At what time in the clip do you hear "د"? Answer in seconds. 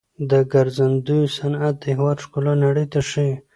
0.29-0.31, 1.79-1.83